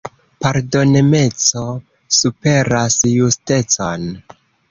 [0.43, 1.61] Pardonemeco
[2.19, 4.09] superas justecon.